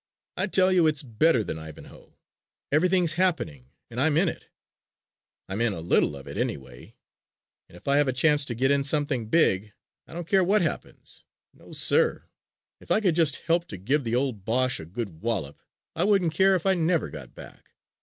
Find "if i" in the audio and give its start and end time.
7.77-7.97, 12.79-12.99, 16.55-16.73